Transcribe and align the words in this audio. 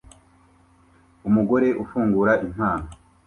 Umugore 1.27 1.67
ufungura 1.83 2.33
impano 2.45 2.87